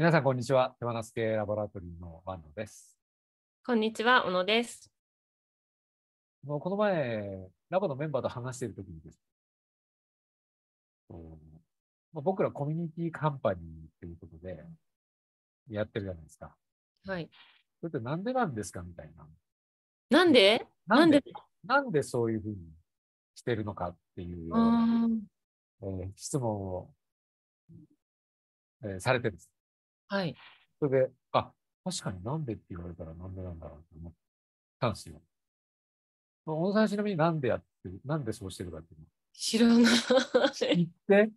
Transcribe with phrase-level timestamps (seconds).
[0.00, 0.74] 皆さん、こんにちは。
[0.78, 2.96] 手放す系ラボラトリーの万野です。
[3.66, 4.90] こんにちは、小野です。
[6.42, 9.20] もうこの前、ラボのメンバーと話しているときにです、
[12.14, 13.62] 僕らコミュニティカンパニーっ
[14.00, 14.64] ていうことで
[15.68, 16.56] やってるじゃないですか。
[17.04, 17.28] はい。
[17.82, 19.26] それってなんでなんですかみたいな。
[20.08, 20.66] なんで？
[20.86, 21.22] なんで？
[21.62, 22.02] なんで？
[22.02, 22.56] そういうふうに
[23.34, 24.48] してるのかっていう。
[24.48, 26.90] えー質問を、
[28.82, 29.50] えーされてです。
[30.10, 30.34] はい。
[30.80, 31.52] それで、あ、
[31.84, 34.12] 確かになんでって言われたらなんでなんだろうと思っ
[34.80, 35.22] たんですよ。
[36.44, 39.84] まあ小野さんちなみになんでやってる、なんでそうしてるかっていうの知らない。
[40.76, 41.30] 言って、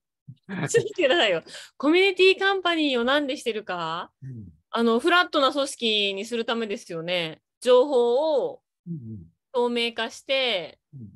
[0.70, 1.44] ちょっとくださいよ。
[1.78, 4.12] コミュニティカンパニーをなんでしてるか？
[4.24, 7.42] うんあの、フラットな組織にするためですよね。
[7.62, 11.08] 情報をうん透明化して、うんうん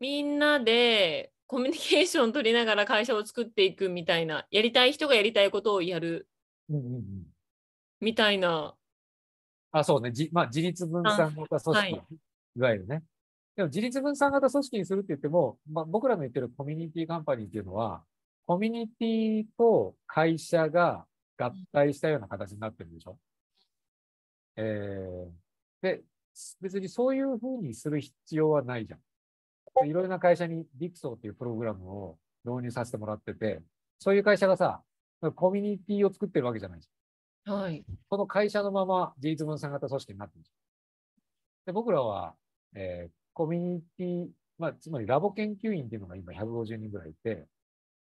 [0.00, 6.28] みんなでコミュニケーション取りながら会社を作っていくみたいな、やりたい人がやりたいことをやる
[6.68, 7.26] うんうんうんうん
[8.00, 8.74] みたいな。
[9.70, 10.10] あ、そうね。
[10.10, 13.04] じまあ、自立分散型組織、、はいわゆるね。
[13.54, 18.02] でも、自立分散型組織にするって言っても、まあ、僕らの言ってるコミュニティカンパニーっていうのは、
[18.44, 21.06] コミュニティと会社が
[21.38, 23.18] 合体したような形になってるでしょ。
[24.56, 25.30] えー、
[25.80, 26.02] で、
[26.60, 29.00] 別にそういうふうにする必要はないじゃん。
[29.82, 33.62] でいろいろな会社にディクソーっていうプログラムを導入させてもらってて、
[33.98, 34.82] そういう会社がさ、
[35.30, 37.54] コミュニティを作ってるわけじゃないじゃん。
[37.54, 37.84] はい。
[38.08, 40.52] この会社のまま自立分散型組織になってるんです。
[41.66, 42.34] で、僕らは、
[42.74, 44.26] えーコミュニティ、
[44.58, 47.46] まあ、つまりラボ研究員っていうのが今150人ぐらいいて、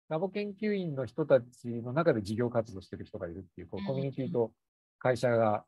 [0.09, 4.53] ラボ研究員の人たちの中で事業活動してる人がいるっていう、こううんコミュニティと
[4.99, 5.65] 会社が、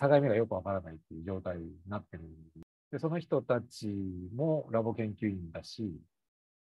[0.00, 2.24] 境目がよくわからないっていう状態になってる。
[2.90, 3.86] で、その人たち
[4.34, 5.98] もラボ研究員だし、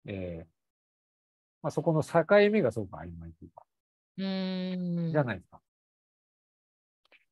[0.06, 0.46] えー
[1.62, 3.63] まあ、そこの境目がすごく曖昧というか、
[4.18, 5.12] うーん。
[5.12, 5.60] じゃないですか。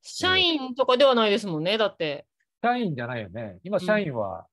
[0.03, 1.79] 社員とかではないですもんね。
[1.79, 2.27] だって、
[2.63, 3.59] 社員じゃないよね。
[3.63, 4.47] 今、社員は、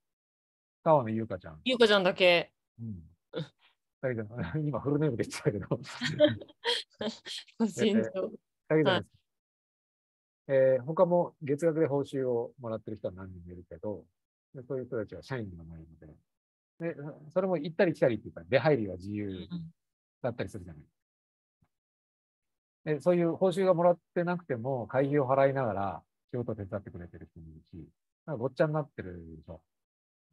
[0.82, 1.60] 川野優香ちゃん。
[1.64, 2.52] ゆうかちゃんだけ。
[2.80, 3.02] うん。
[4.00, 4.24] だけど、
[4.64, 5.66] 今、フルネームで言ってたけど、
[7.58, 8.02] 個人情
[8.68, 9.08] だけどです、
[10.48, 14.04] えー他も月額で報酬をもらってる人は何人もいるけど、
[14.54, 16.96] でそういう人たちは社員でもないので、で、
[17.28, 19.48] それも行ったり来たりっていうか、出入りは自由
[20.22, 20.82] だったりするじゃない。
[20.82, 20.88] で
[23.00, 27.88] そういう報酬がもらってなくても、会費を払いながら仕事を手伝ってくれてる人もいるし、
[28.26, 29.60] なんかごっちゃになってるでしょ。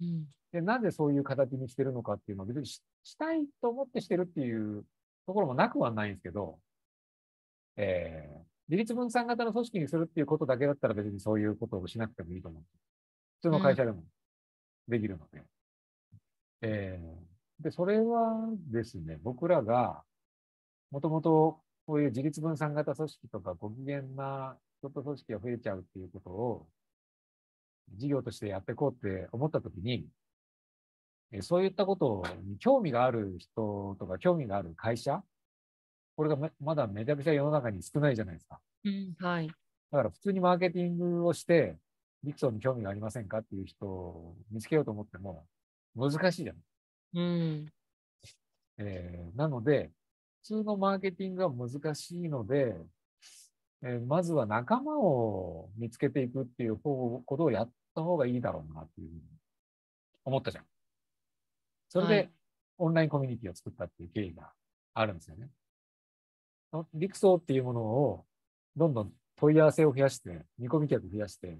[0.02, 4.86] うんで、なぜそういう形にしてるのかっていうのは別にししたいと思ってしてるっていう
[5.26, 6.60] ところもなくはないんですけど、
[7.76, 12.64] えー、自立分散型の組織にするっていうことだけだったら別にそういうことをしなくてもいいと思う。
[13.42, 14.04] 普通の会社でも
[14.88, 15.44] できるので。
[16.62, 20.02] えー、で、それはですね、僕らが
[20.92, 26.68] もともとこういう自立分散型組織とかご機嫌な人と組織が増えちゃうっていうことを
[27.96, 30.06] 事業としてやっていこうって思ったときに、
[31.32, 35.24] えーそういったことに興味がある人とか興味がある会社、
[36.16, 38.60] これがめまだめちゃくちゃ世の中に少ないじゃないですか。
[38.84, 39.48] うんはい。
[39.48, 39.54] だ
[39.98, 41.78] から普通にマーケティングをして、
[42.24, 45.46] ディクソンに興味がありませんかっていう人を見つけようと思っても
[45.96, 46.58] 難しいじゃん。
[47.14, 47.66] うん。
[48.78, 49.92] えーなので、
[50.44, 52.76] 普通のマーケティングが難しいので、
[53.84, 59.22] えーまずは仲間を見つけていくっていう方ことをやった方がいいだろうなっていうふうに
[60.26, 60.66] 思ったじゃん。
[61.90, 62.32] それではい、
[62.80, 64.52] オンラインコミュニティを作ったっていう経緯が
[64.94, 65.50] あるんですよね。
[66.94, 68.26] リクソーっていうものを
[68.76, 71.60] どんどん問い合わせを増やして、見込み客増やして、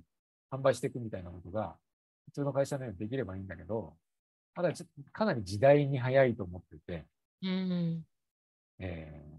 [0.52, 1.78] 販売していくみたいなことが、
[2.26, 3.96] 普通の会社のようにできればいいんだけど、
[4.56, 7.06] ただちょっとかなり時代に早いと思ってて、
[7.44, 8.04] うん。
[8.80, 9.38] えー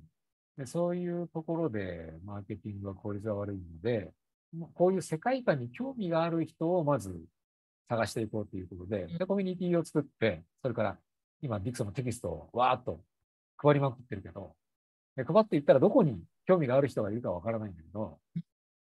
[0.58, 4.10] でそういうところでマーケティングは効率が悪いので、
[4.74, 7.16] こういう世界観に興味がある人をまず
[7.88, 10.98] 探していこうということで、でコミュニティを作って、それから
[11.40, 13.00] 今、ディクソンのテキストをわーっと
[13.56, 14.56] 配りまくってるけど、
[15.14, 18.18] で配っていったらどこに興味がある人がいるかわからないんだけど、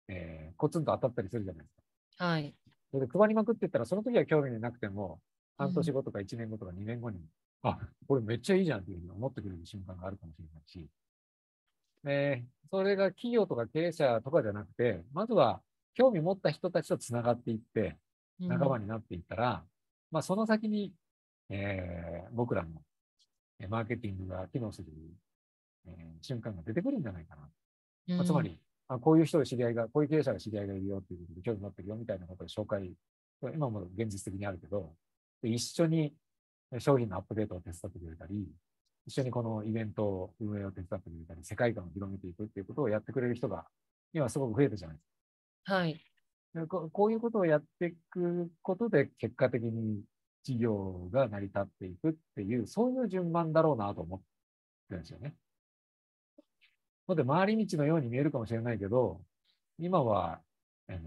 [0.10, 1.76] えーコツンと当たったりするじゃないです
[2.18, 2.26] か。
[2.26, 2.54] はい。
[2.92, 5.22] それで配りまくっていったら、その時は興味なくても、
[5.58, 7.22] 半年後とか1年後とか2年後に、
[7.64, 10.90] あ、これめっちゃいいじゃんっていうふうに思ってくれる瞬間があるかもしれないし、
[12.04, 15.62] で、それが企業とか経営者とかじゃなくて、まずは
[15.94, 17.98] 興味持った人たちとつながっていって、
[18.40, 19.64] 仲間になっていったら、
[20.10, 20.94] まあその先に、
[21.50, 22.70] えー僕らの
[23.60, 24.88] えーマーケティングが機能する、
[25.86, 27.50] えー瞬間が出てくるんじゃないかな。
[28.08, 28.18] うん。
[28.18, 32.92] まあつま、り、あこういう人が知り合いが、こういう経営者が知り合いがいるよっていうことで興味持ってるよみたいなことを紹介、
[33.54, 34.96] 今も現実的にあるけど、
[35.44, 36.14] で一緒に
[36.80, 38.48] 商品のアップデートを手伝ってくれたり、
[39.06, 43.66] 一緒にこのイベントを運営を手伝ってくれたり、世界観を広めていくっていうことをやってくれる人が
[44.14, 45.06] 今すごく増えたじゃないです
[45.66, 45.76] か。
[45.76, 46.02] はい。
[46.54, 50.04] でここういうことをやっていくことで、結果的に
[50.44, 54.26] 事業が成り立っていくっていう、そういう順番だろうなと思って
[54.92, 55.36] るんですよね。
[57.12, 59.22] ので、回り道のように見えるかもしれないけど、
[59.78, 60.42] 今は、
[60.88, 61.00] あの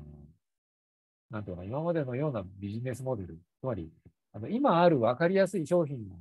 [1.31, 3.91] なんていうのかな、今までのようなビジネスモデル、つまり、
[4.35, 6.19] あの今ある分かりやすい商品を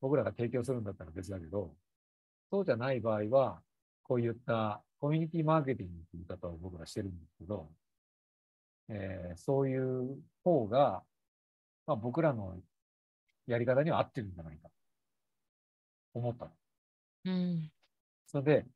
[0.00, 1.74] 僕らが提供するんだったら別だけど、
[2.50, 3.62] そうじゃない場合は、
[4.02, 7.72] こういったコミュニティマーケティングという言い方を僕らしてるんですけど、
[8.88, 11.02] えーそういう方が、
[11.86, 12.56] まあ、僕らの
[13.46, 14.74] やり方には合ってるんじゃないかと
[16.14, 16.50] 思ったの。
[17.24, 17.72] うん。
[18.26, 18.66] それで、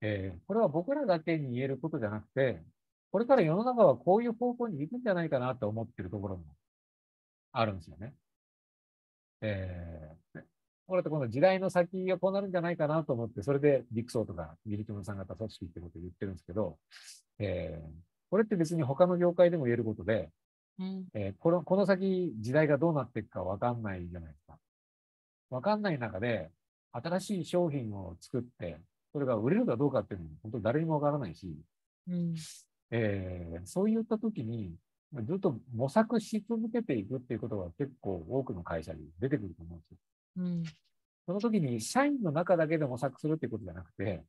[0.00, 2.62] えーこれは僕らだけに言えることじゃなくて、
[3.10, 6.44] これから世の中はこういう方向に行くんじゃないかなと思ってるところも
[7.52, 8.14] あるんですよね。
[9.40, 10.40] えー、
[10.86, 16.78] これってこの時代の先がこうなるんじゃないかなと思って、それでディクソーとかミリトムさん方組織ってことを言ってるんですけど、
[17.38, 17.88] えー
[18.30, 20.30] これって別に他の業界でも言えることで、
[20.78, 21.04] うん。
[21.14, 24.58] えーこの、この先時代がどうなっていくかわかんないじゃないですか。
[25.50, 26.50] わかんない中で、
[26.92, 28.80] 新しい商品を作って、
[29.12, 31.56] それが売れるかどうかっていうのも本当誰にもわからないし、
[32.06, 32.34] うん。
[32.90, 34.74] えーそういった時に、
[35.24, 39.96] ずっと模索し続けていくっていうことが結構多くの会社に出てくると思うんですよ。
[40.36, 40.64] うん。
[41.26, 44.24] その時に社員の中だけで模索するっていうことじゃなくて、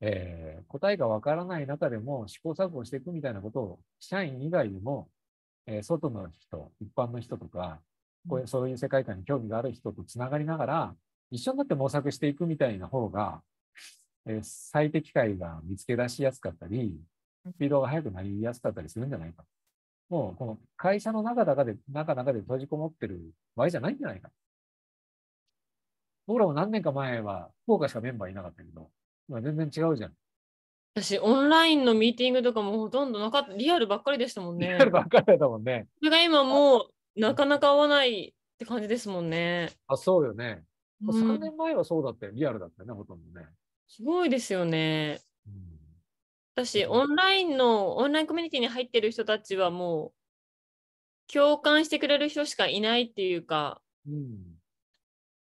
[0.00, 5.08] えー答えがわからない中でも試行錯誤していくみたいなことを、社員以外でも、
[5.66, 7.80] えー外の人、一般の人とか、
[8.28, 10.96] こういうそういう世界観に興味がある人とつながりながら、
[11.30, 13.42] 一緒になって模索していくみたいな方が、
[14.26, 17.00] えー最適解が見つけ出しやすかったり、
[17.46, 19.44] スピードが速くなりやすかったりするんじゃないか。
[20.10, 24.30] もう、この会社の中だかで、中中で閉じこもってる場合じゃないんじゃないか。
[26.26, 28.90] 僕らも何年か前は、福岡しかメンバーいなかったけど、
[29.28, 30.16] 今全然違うじゃん。
[30.94, 34.84] 私、オンラインのミーティングとかもほとんどなかった、リアルばっかりでしたもんねリア。
[34.84, 35.86] ルばっかりだったもんね。
[35.98, 39.70] それが今もうなかなか合わないって感じですもんね。
[39.86, 40.64] あ、そうよね。
[41.02, 42.32] う3ん、年前はそうだったよ。
[42.32, 43.46] リアルだったよね、ほとんどね。
[43.88, 45.20] すごいですよね。
[45.46, 45.89] うん
[46.54, 54.60] 私、オンラインの、オンラインコミュニティに入ってる人たちはもう、共感してくれる人しかいないっていうか、うん。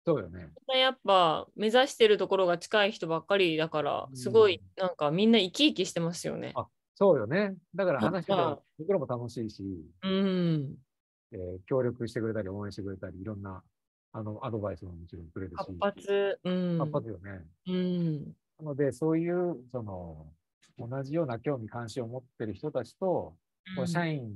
[0.05, 0.51] そうよね。
[0.75, 6.53] やっぱ目指してるところが近い人ばっかりだから、すごいなんかみんな生き生きしてますよね。
[6.57, 7.55] あそうよね。
[7.75, 9.63] だから話しててなんか僕らも楽しいし、
[10.03, 10.77] うん。
[11.33, 13.63] えー協力してくれたり、応援してくれたり、いろんな
[14.13, 15.55] あのアドバイスももちろんくれるし。
[15.57, 16.41] 活発。
[16.45, 16.79] うん。
[16.79, 17.45] 活発よね。
[17.67, 18.37] うん。
[18.59, 20.33] なので、そういう、その、
[20.79, 23.37] 同じような興味関心を持ってる人たちと、
[23.77, 24.31] こう社員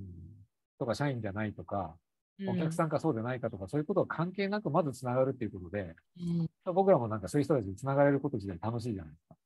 [0.78, 1.96] とか社員じゃないとか、
[2.46, 5.94] お客さんかそうでないかとか、そういうことは関係なくまずつながるっていうことで、
[6.66, 6.74] うん。
[6.74, 9.36] 僕らもなんかそういう人たちにつながれること自体楽しいじゃないですか。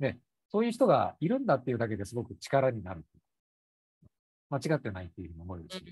[0.00, 0.18] で、
[0.50, 3.04] そういう人がいるんだっていうだけですごく力になる。
[4.50, 5.84] 間違ってないっていうふうに思えるし。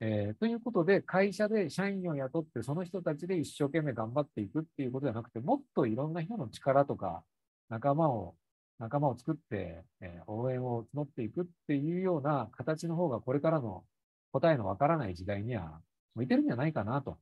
[0.00, 7.24] えーということで、会社で社員を雇って、その人たちで一生懸命頑張っていくっていうことじゃなくて、もっといろんな人の力とか、
[7.68, 8.36] 仲間を、
[8.78, 13.84] 仲間を作って、えー応援を募っていくっていうような形の方が、これからの
[14.32, 15.80] 答えのわからない時代には
[16.14, 17.18] 向いてるんじゃないかなと。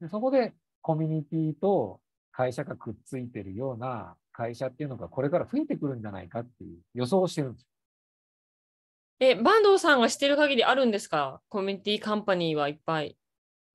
[0.00, 2.00] でそこで、コミュニティと
[2.32, 7.66] 会社がくっついてるような会社っていうのが、これから増えてくるんじゃないかっていう予想をしてるんですよ。
[9.22, 11.42] え、坂東さんが知ってる限りあるんですか？
[11.50, 13.18] コミュニティカンパニーはいっぱい。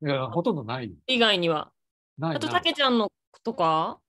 [0.01, 0.95] いや、ほとんどないよ。
[1.05, 1.71] 以外には。
[2.19, 3.11] あと、ないなたけちゃんの
[3.43, 3.99] とか、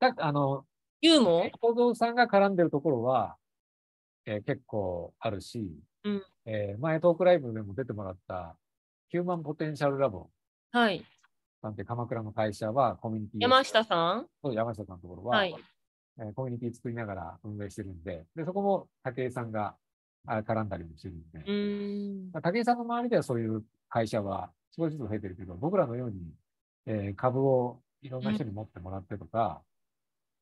[0.00, 0.66] だあの、
[1.02, 3.36] ユウも小僧さんが絡んでるところは、
[4.26, 5.72] えー結構あるし、
[6.04, 8.56] うんえー前トークライブでも出てもらった
[9.08, 10.28] ヒューマンポテンシャルラボ
[10.72, 11.04] はい。
[11.62, 14.26] さんって鎌倉の会社はコミュニティ山下さん？
[14.42, 15.54] そう山下さんのところは、はい。
[16.18, 19.74] えーコミュニティ作りながら運営してるんで、でそこも武井さんが
[20.26, 22.30] あ絡んだりもしてるんで、うーん。
[22.32, 26.20] まあ武井さんの周りではそういう会社は少しずつ増えてるけど、僕らのように、
[26.86, 29.62] えー株をいろんな人に持ってもらってとか、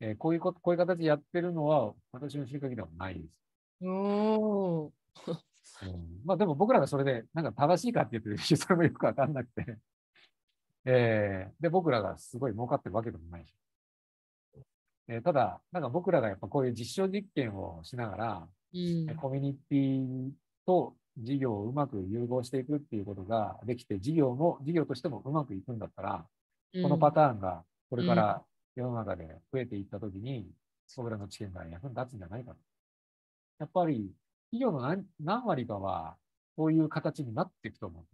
[0.01, 3.85] えーこういうこと、こういう形でやってるのは私の知る限りではないです。
[3.85, 4.91] おー。
[5.83, 9.79] うんまあでも僕らがそれで、なんか正しいかって言ってるし、 それもよくわかんなくて。
[10.85, 13.55] えーで、僕らがすごい儲かってるわけでもないし。
[15.09, 20.31] えーただ、なんか僕らがやっぱこういう実証実験をしながら、うんえコミュニティ
[20.67, 26.27] と事業をうまく融合していくっていうことができて、事業も、事業としてもうまくいくんだったら、
[26.83, 28.45] このパターンがこれから
[28.79, 30.49] 世の中で増えていったときに、
[30.97, 32.59] 僕らの知見が役に立つんじゃないかと。
[33.59, 34.15] やっぱり、
[34.53, 36.17] 企業の何何割かは、
[36.57, 38.05] こういう形になっていくと思う。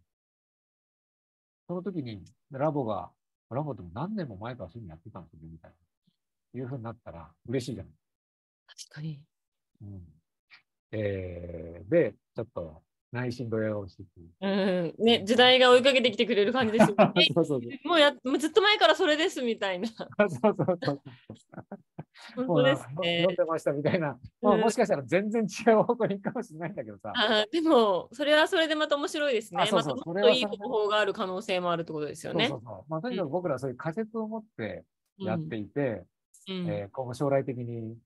[1.68, 3.10] その時に、ラボが、
[3.48, 6.60] これはもうでも何年も前からそういうのやってたんですよ、みたいな。
[6.60, 7.92] いうふうになったら嬉しいじゃない。
[8.66, 9.20] 確かに。
[9.82, 10.02] うん。
[10.92, 12.83] えー、で、ちょっと
[13.14, 14.26] 内心ドヤをしてくる。
[14.40, 15.04] うん。
[15.04, 17.12] ね、時代が追いかけてきてくれる感じですよね。
[17.32, 19.86] そうそうもうやもうずっと前からそれですみたいな。
[19.88, 21.02] そうそうそう。
[22.34, 23.34] 本当ですね飲ん。
[23.36, 24.18] でましたみたいな。
[24.42, 27.12] まあ、うんもしかしたら全然違う方向に行くかもしれないんだけどさ。
[27.14, 29.62] あーでも、それはそれでまた面白いですね。
[29.62, 32.48] あそうそうまたそれはそれもっといい方法がある可能性もあるってことですよね。
[32.48, 32.90] そうそうそう。
[32.90, 34.84] まあ、とにかく僕らはそういう仮説を持って
[35.18, 35.80] やっていて、
[36.48, 37.96] うんえー今後将来的に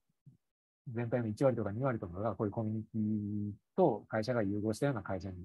[0.95, 5.37] 全体の1割とか2割とかがこういうコミュニティと会社が融合したような会社に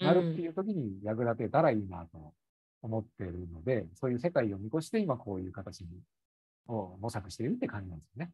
[0.00, 2.32] なるっていう時に役立てたらいいなと
[2.82, 5.88] 思っているので、そういう世界を見越して今こういう形に
[6.68, 8.32] を模索しているって感じなんですよね。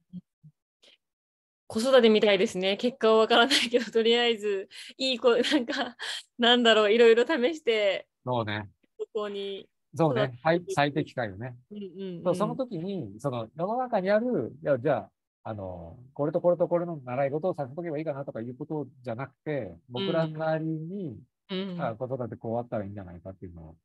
[1.66, 2.76] 子育てみたいですね。
[2.76, 5.96] 結果はわからないけど、とりあえず、いい子、なんか、
[6.36, 8.68] なんだろう、いろいろ試して、そうね。
[8.98, 9.68] ここに。
[9.94, 10.36] そうね。
[10.42, 11.56] 最最適解をね。
[11.70, 15.10] うんうんうんそうその時に、その世の中にある、いや、じゃあ、
[15.42, 21.18] あの、これとこれとこれの習い事をさせとけばいいかなとかいうことじゃなくて、僕らなりに、
[21.50, 21.82] うん。
[21.82, 23.76] あ子育てこうあったらいいんじゃないかっていうのを、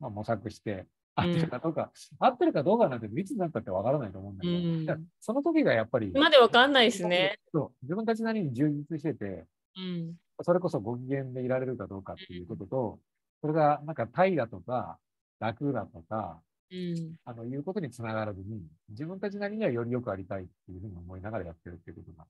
[0.00, 4.54] まあ、模索して、合ってるかどうか、合ってるかどうかなんていつになったってわからないと思うんだけど、
[4.94, 5.06] うん。
[5.20, 7.38] その時がやっぱり、までわかんないですね。
[7.52, 7.72] そう。
[7.82, 10.14] 自分たちなりに充実してて、うん。
[10.42, 12.98] それこそご機嫌でいられるかどうかっていうことと、
[13.40, 14.98] それがなんか怠惰とか
[15.40, 16.40] 楽だとか、
[16.70, 17.16] うん。
[17.24, 22.26] あの、いうことにつながらずに、自分たちなりにはよりよくありたいっていうふうに思いながらやってるっていうことが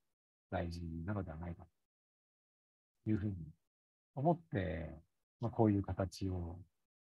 [0.51, 1.65] 大事なのではないか
[3.05, 3.35] というふうに
[4.15, 4.91] 思って、
[5.41, 6.59] まあ、こういう形を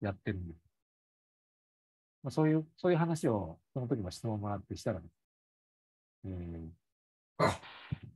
[0.01, 0.59] やってるんです。
[2.23, 5.13] まあ、そういう、そういう話を、その時も質問もらってしたらです、
[6.25, 7.51] えー、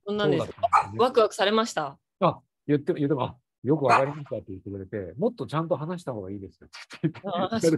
[0.05, 0.49] そんなんです。
[0.97, 1.97] ワクワクされました。
[2.19, 7.69] あ、言って、言っても、あよくわかりましたって言ってくれて、もっとちゃんと話した方がいいですよって言って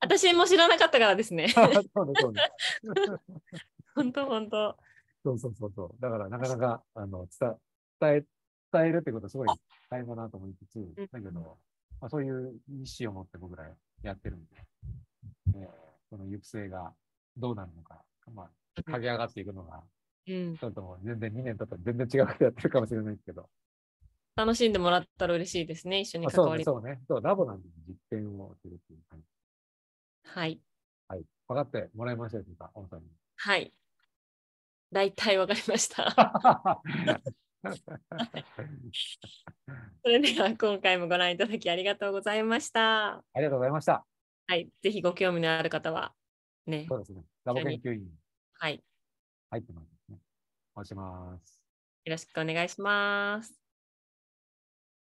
[0.00, 1.48] 私も知らなかったからですね。
[1.54, 1.80] そうね、
[2.20, 2.42] そうね。
[3.94, 4.76] 本当本当。
[5.24, 6.00] そうそうそうそう。
[6.00, 7.56] だからなかなか、あの、伝
[8.00, 8.24] 伝え、
[8.72, 9.48] 伝えるってことはすごい
[9.90, 11.58] 大変だなと思いつつ、だけど、
[12.00, 13.64] まあ、そういう意思を持って僕ら
[14.02, 14.56] やってるんで、
[15.54, 16.92] えーその行く末が
[17.36, 18.00] どうなるのか、
[18.32, 19.82] まあ、駆け上がっていくのが、
[20.28, 20.56] うん。
[20.56, 23.48] ちょっともう全然2年経ったら全然違うことやってるかもしれないですけど、
[24.36, 26.00] 楽しんでもらったら嬉しいですね。
[26.00, 26.64] 一緒にまあ、関わり。
[26.64, 27.00] そうね、そうね。
[27.08, 29.24] そう、ラボなんで実験をするっていう感じ。
[30.24, 30.60] はい。
[31.08, 31.22] はい。
[31.48, 33.06] 分かってもらいましたでしょうか、本さんに。
[33.36, 33.72] はい。
[34.92, 36.82] 大体わかりました。
[40.04, 43.14] それでは今回もご覧いただきありがとうございました。
[43.14, 44.06] ありがとうございました。
[44.46, 44.70] はい。
[44.82, 46.14] ぜひご興味のある方は、
[46.66, 46.96] ねそ。
[46.96, 47.24] うですね。
[47.44, 48.06] ラボ研究員
[48.54, 48.84] はい。
[49.50, 50.18] 入ってますね。
[50.74, 51.60] お願いします。
[52.04, 53.65] よろしくお願いします。